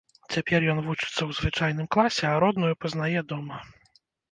[0.35, 3.63] Цяпер ён вучыцца ў звычайным класе, а родную пазнае дома.